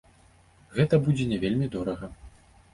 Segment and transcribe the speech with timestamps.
[0.77, 2.13] Гэта будзе не вельмі дорага.